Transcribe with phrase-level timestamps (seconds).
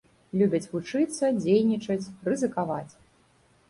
[0.41, 2.93] Любяць вучыцца, дзейнічаць, рызыкаваць.